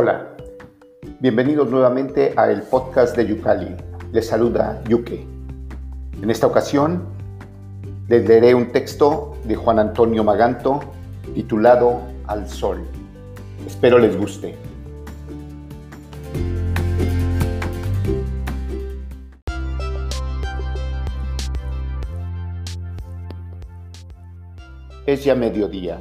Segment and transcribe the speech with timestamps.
[0.00, 0.28] Hola,
[1.18, 3.74] bienvenidos nuevamente a el podcast de Yucali.
[4.12, 5.26] Les saluda Yuke.
[6.22, 7.02] En esta ocasión
[8.06, 10.78] les leeré un texto de Juan Antonio Maganto
[11.34, 12.86] titulado Al Sol.
[13.66, 14.54] Espero les guste.
[25.06, 25.98] Es ya mediodía.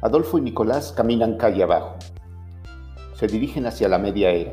[0.00, 1.96] Adolfo y Nicolás caminan calle abajo.
[3.14, 4.52] Se dirigen hacia la media era.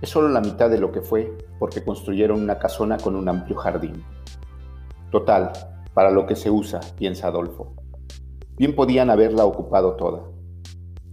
[0.00, 3.56] Es solo la mitad de lo que fue porque construyeron una casona con un amplio
[3.56, 4.04] jardín.
[5.10, 5.52] Total,
[5.92, 7.74] para lo que se usa, piensa Adolfo.
[8.56, 10.22] Bien podían haberla ocupado toda.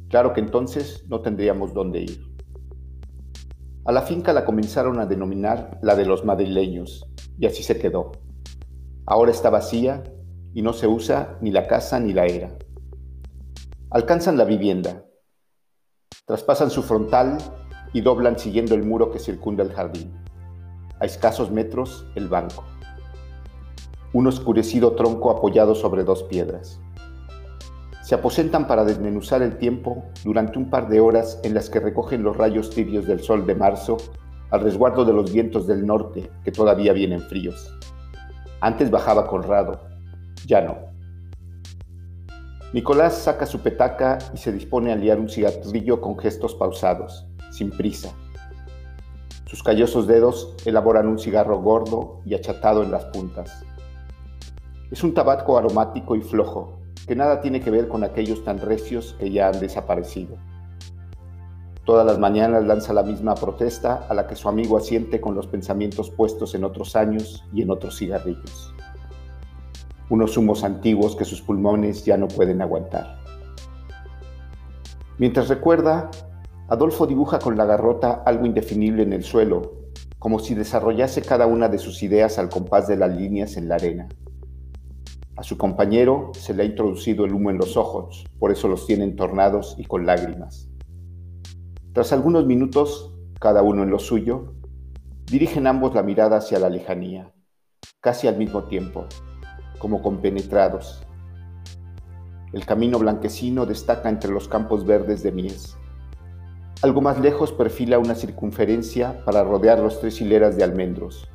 [0.10, 2.32] Claro que entonces no tendríamos dónde ir.
[3.86, 7.08] A la finca la comenzaron a denominar la de los madrileños,
[7.40, 8.12] y así se quedó.
[9.08, 10.04] Ahora está vacía
[10.54, 12.56] y no se usa ni la casa ni la era.
[13.90, 15.06] Alcanzan la vivienda,
[16.32, 17.40] traspasan su frontal
[17.92, 20.14] y doblan siguiendo el muro que circunda el jardín.
[21.02, 22.64] A escasos metros, el banco.
[24.14, 26.80] Un oscurecido tronco apoyado sobre dos piedras.
[28.02, 32.24] Se aposentan para desmenuzar el tiempo durante un par de horas en las que recogen
[32.24, 33.98] los rayos tibios del sol de marzo
[34.52, 37.78] al resguardo de los vientos del norte que todavía vienen fríos.
[38.62, 39.82] Antes bajaba Conrado,
[40.46, 40.91] ya no.
[42.74, 47.70] Nicolás saca su petaca y se dispone a liar un cigarrillo con gestos pausados, sin
[47.70, 48.14] prisa.
[49.46, 53.62] Sus callosos dedos elaboran un cigarro gordo y achatado en las puntas.
[54.90, 59.18] Es un tabaco aromático y flojo, que nada tiene que ver con aquellos tan recios
[59.20, 60.38] que ya han desaparecido.
[61.84, 65.48] Todas las mañanas lanza la misma protesta a la que su amigo asiente con los
[65.48, 68.74] pensamientos puestos en otros años y en otros cigarrillos
[70.12, 73.18] unos humos antiguos que sus pulmones ya no pueden aguantar.
[75.18, 76.12] Mientras recuerda,
[76.68, 81.70] Adolfo dibuja con la garrota algo indefinible en el suelo, como si desarrollase cada una
[81.70, 84.10] de sus ideas al compás de las líneas en la arena.
[85.38, 88.86] A su compañero se le ha introducido el humo en los ojos, por eso los
[88.86, 90.68] tiene entornados y con lágrimas.
[91.94, 94.56] Tras algunos minutos, cada uno en lo suyo,
[95.26, 97.32] dirigen ambos la mirada hacia la lejanía,
[98.02, 99.06] casi al mismo tiempo,
[99.82, 101.04] como compenetrados.
[102.54, 105.76] El camino blanquecino destaca entre los campos verdes de mies.
[106.84, 111.28] Algo más lejos perfila una circunferencia para rodear los tres hileras de almendros.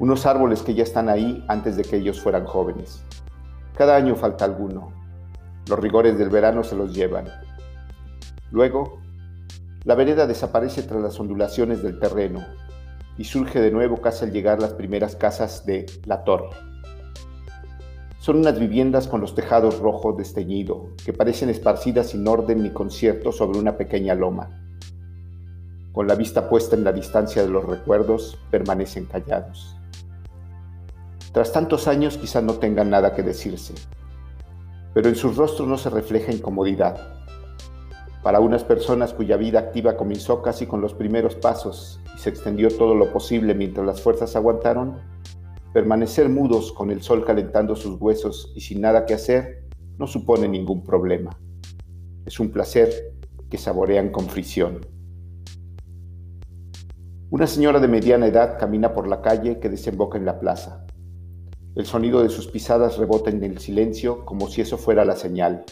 [0.00, 3.04] Unos árboles que ya están ahí antes de que ellos fueran jóvenes.
[3.76, 4.92] Cada año falta alguno.
[5.68, 7.26] Los rigores del verano se los llevan.
[8.50, 8.98] Luego,
[9.84, 12.44] la vereda desaparece tras las ondulaciones del terreno
[13.16, 16.71] y surge de nuevo casi al llegar las primeras casas de La Torre.
[18.22, 23.32] Son unas viviendas con los tejados rojos desteñido, que parecen esparcidas sin orden ni concierto
[23.32, 24.62] sobre una pequeña loma.
[25.90, 29.76] Con la vista puesta en la distancia de los recuerdos, permanecen callados.
[31.32, 33.74] Tras tantos años quizá no tengan nada que decirse,
[34.94, 37.24] pero en sus rostros no se refleja incomodidad.
[38.22, 42.68] Para unas personas cuya vida activa comenzó casi con los primeros pasos y se extendió
[42.68, 45.00] todo lo posible mientras las fuerzas aguantaron,
[45.72, 50.46] Permanecer mudos con el sol calentando sus huesos y sin nada que hacer no supone
[50.46, 51.30] ningún problema.
[52.26, 53.14] Es un placer
[53.48, 54.80] que saborean con fricción.
[57.30, 60.86] Una señora de mediana edad camina por la calle que desemboca en la plaza.
[61.74, 65.64] El sonido de sus pisadas rebota en el silencio como si eso fuera la señal.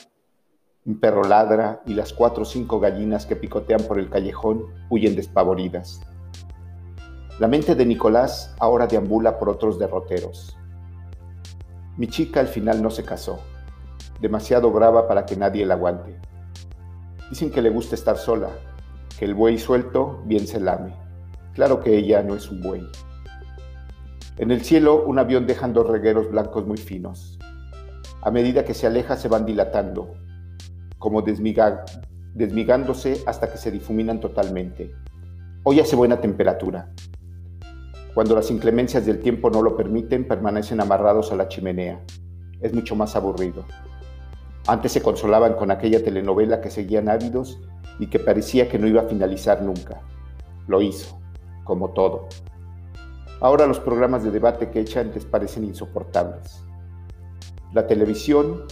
[0.87, 5.15] Un perro ladra y las cuatro o cinco gallinas que picotean por el callejón huyen
[5.15, 6.01] despavoridas.
[7.41, 10.59] La mente de Nicolás ahora deambula por otros derroteros.
[11.97, 13.41] Mi chica al final no se casó,
[14.21, 16.21] demasiado brava para que nadie la aguante.
[17.31, 18.51] Dicen que le gusta estar sola,
[19.19, 20.95] que el buey suelto bien se lame.
[21.55, 22.87] Claro que ella no es un buey.
[24.37, 27.39] En el cielo un avión deja dos regueros blancos muy finos.
[28.21, 30.13] A medida que se aleja se van dilatando,
[30.99, 34.95] como desmigándose hasta que se difuminan totalmente.
[35.63, 36.91] Hoy hace buena temperatura.
[38.21, 42.05] Cuando las inclemencias del tiempo no lo permiten, permanecen amarrados a la chimenea.
[42.61, 43.65] Es mucho más aburrido.
[44.67, 47.59] Antes se consolaban con aquella telenovela que seguían ávidos
[47.99, 50.03] y que parecía que no iba a finalizar nunca.
[50.67, 51.19] Lo hizo,
[51.65, 52.29] como todo.
[53.41, 56.63] Ahora los programas de debate que echan les parecen insoportables.
[57.73, 58.65] La televisión,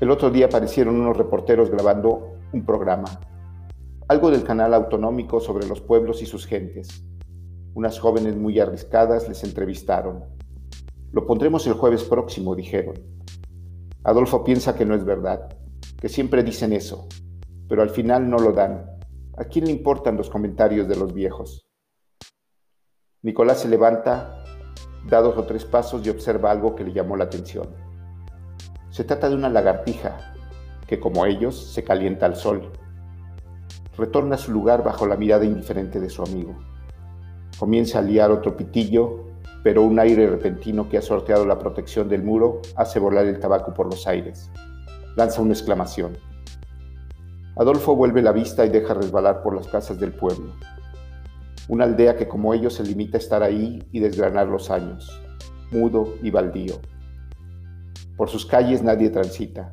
[0.00, 3.20] el otro día aparecieron unos reporteros grabando un programa,
[4.08, 7.04] algo del canal autonómico sobre los pueblos y sus gentes.
[7.74, 10.24] Unas jóvenes muy arriscadas les entrevistaron.
[11.10, 12.94] Lo pondremos el jueves próximo, dijeron.
[14.04, 15.56] Adolfo piensa que no es verdad,
[16.00, 17.08] que siempre dicen eso,
[17.68, 18.86] pero al final no lo dan.
[19.36, 21.66] ¿A quién le importan los comentarios de los viejos?
[23.22, 24.44] Nicolás se levanta,
[25.08, 27.74] da dos o tres pasos y observa algo que le llamó la atención.
[28.90, 30.34] Se trata de una lagartija
[30.86, 32.70] que, como ellos, se calienta al sol.
[33.96, 36.54] Retorna a su lugar bajo la mirada indiferente de su amigo.
[37.58, 39.24] Comienza a liar otro pitillo,
[39.62, 43.72] pero un aire repentino que ha sorteado la protección del muro hace volar el tabaco
[43.72, 44.50] por los aires.
[45.16, 46.18] Lanza una exclamación.
[47.56, 50.52] Adolfo vuelve la vista y deja resbalar por las casas del pueblo.
[51.68, 55.22] Una aldea que como ellos se limita a estar ahí y desgranar los años,
[55.70, 56.74] mudo y baldío.
[58.16, 59.72] Por sus calles nadie transita,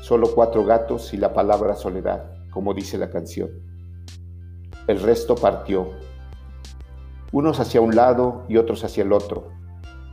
[0.00, 3.50] solo cuatro gatos y la palabra soledad, como dice la canción.
[4.86, 5.90] El resto partió,
[7.32, 9.48] unos hacia un lado y otros hacia el otro,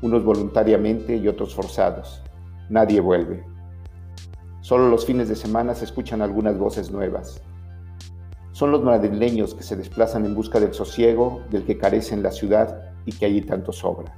[0.02, 2.22] unos voluntariamente y otros forzados.
[2.70, 3.46] Nadie vuelve.
[4.62, 7.42] Solo los fines de semana se escuchan algunas voces nuevas.
[8.52, 12.32] Son los madrileños que se desplazan en busca del sosiego del que carece en la
[12.32, 14.18] ciudad y que allí tanto sobra.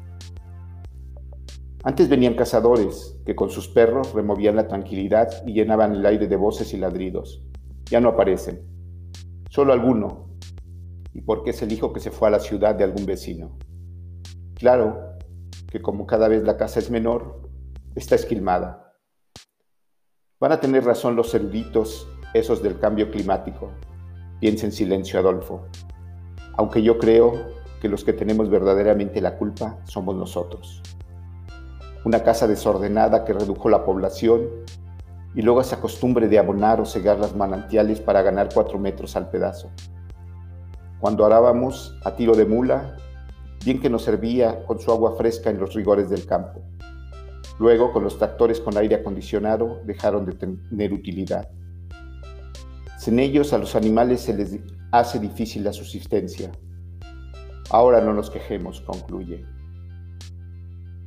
[1.83, 6.35] Antes venían cazadores que con sus perros removían la tranquilidad y llenaban el aire de
[6.35, 7.44] voces y ladridos.
[7.85, 8.61] Ya no aparecen.
[9.49, 10.26] Solo alguno.
[11.18, 13.58] ¿Y porque es el hijo que se fue a la ciudad de algún vecino?
[14.54, 15.18] Claro
[15.68, 17.50] que como cada vez la casa es menor,
[17.96, 18.94] está esquilmada
[20.40, 23.72] Van a tener razón los eruditos, esos del cambio climático.
[24.40, 25.66] Piensa en silencio, Adolfo.
[26.54, 27.34] Aunque yo creo
[27.81, 30.84] que los que tenemos verdaderamente la culpa somos nosotros.
[32.06, 34.44] Una casa desordenada que redujo la población
[35.34, 39.31] y luego esa costumbre de abonar o cegar las manantiales para ganar cuatro metros al
[39.31, 39.72] pedazo.
[40.99, 42.97] Cuando arábamos a tiro de mula,
[43.63, 46.61] bien que nos servía con su agua fresca en los rigores del campo.
[47.59, 51.49] Luego, con los tractores con aire acondicionado, dejaron de tener utilidad.
[52.97, 54.59] Sin ellos a los animales se les
[54.91, 56.51] hace difícil la subsistencia.
[57.69, 59.45] Ahora no nos quejemos, concluye.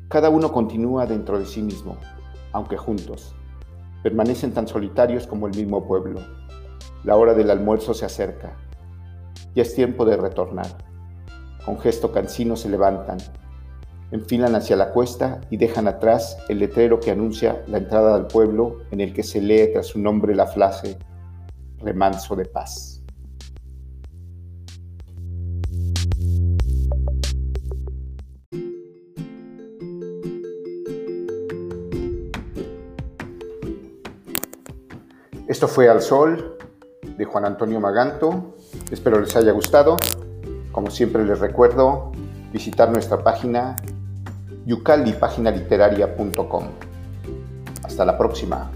[0.08, 1.96] Cada uno continúa dentro de sí mismo,
[2.52, 3.34] aunque juntos.
[4.02, 6.20] Permanecen tan solitarios como el mismo pueblo.
[7.04, 8.56] La hora del almuerzo se acerca.
[9.54, 10.66] Ya es tiempo de retornar.
[11.64, 13.18] Con gesto cansino se levantan,
[14.10, 18.78] enfilan hacia la cuesta y dejan atrás el letrero que anuncia la entrada al pueblo
[18.90, 20.98] en el que se lee tras su nombre la frase
[21.78, 23.00] remanso de paz.
[35.50, 36.56] Esto fue Al Sol
[37.18, 38.54] de Juan Antonio Maganto.
[38.90, 39.96] Espero les haya gustado.
[40.72, 42.10] Como siempre les recuerdo
[42.52, 43.76] visitar nuestra página
[44.66, 46.64] yucalipaginaliteraria.com.
[47.84, 48.70] Hasta la próxima.